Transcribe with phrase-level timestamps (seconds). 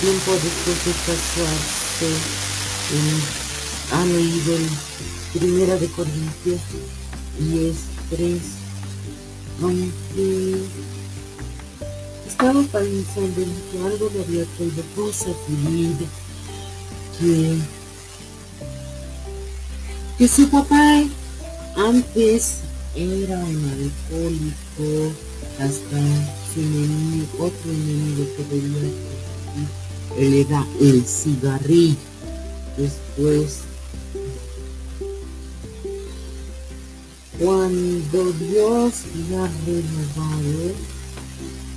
[0.00, 2.08] tiempo después de casarse,
[3.92, 4.68] ha leído el
[5.32, 6.60] Primera de Corintios
[7.40, 7.76] y es
[8.10, 8.42] tres,
[9.60, 10.54] aunque
[12.26, 16.06] estaba pensando en que algo le había traído cosas de vida,
[17.18, 17.58] que,
[20.16, 21.02] que su papá
[21.76, 22.58] antes
[22.94, 25.12] era un alcohólico,
[25.58, 25.98] hasta
[26.54, 28.92] su enemigo, otro enemigo que veía
[30.16, 31.96] él era el cigarrillo.
[32.76, 33.58] Después,
[37.38, 38.92] cuando Dios
[39.28, 40.72] le ha renovado,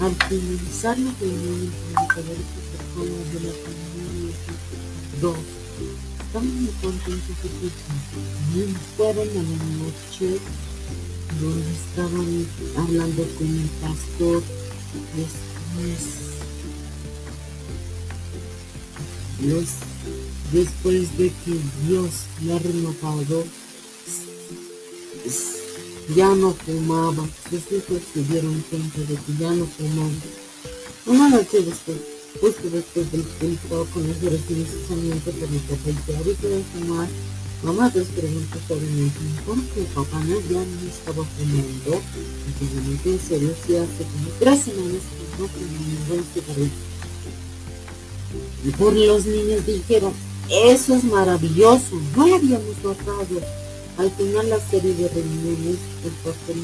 [0.00, 1.72] al finalizar la reunión
[2.06, 4.36] personas de la familia,
[5.20, 5.36] dos,
[6.18, 7.70] estaban muy contentos porque
[8.96, 10.40] fueron a la noche
[11.40, 12.46] donde estaban
[12.76, 14.42] hablando con el pastor
[15.16, 16.39] después,
[20.52, 22.10] después de que Dios
[22.42, 23.44] le ha renovado,
[26.14, 27.28] ya no fumaba.
[27.48, 30.10] Sus hijos se dieron cuenta de que ya no fumaba.
[31.06, 31.98] Una noche después,
[32.40, 37.08] justo después del culto, con los precisamente por mi papá y ahorita de fumar,
[37.62, 39.10] mamá te preguntó sobre mí,
[39.46, 42.02] ¿por qué papá no ya no estaba fumando?
[42.46, 46.89] Y realmente en serio, sí hace como tres semanas que no fumaba un cigarrillo.
[48.64, 50.12] Y por los niños dijeron,
[50.48, 53.40] eso es maravilloso, no lo habíamos notado
[54.00, 56.56] al final la serie de reuniones, el pastor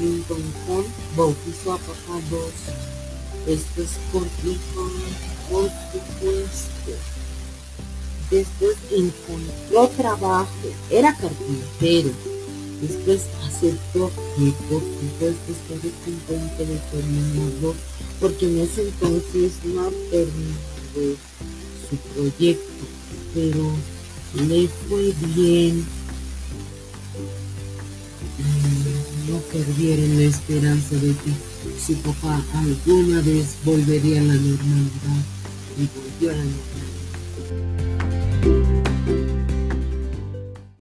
[0.00, 0.84] Lincoln John
[1.16, 2.52] bautizó a papá dos.
[3.48, 4.22] Esto es por
[5.90, 6.92] supuesto.
[8.30, 12.10] Después encontró trabajo, era carpintero.
[12.80, 17.74] Después aceptó que por supuesto estaba contento de terminarlo,
[18.20, 19.90] porque en ese entonces no
[20.96, 22.84] su proyecto,
[23.34, 23.72] pero
[24.48, 25.84] le fue bien
[29.28, 31.32] no perdieron la esperanza de que
[31.84, 35.24] su papá alguna vez volvería a la normalidad
[35.78, 38.15] y volvió a la normalidad.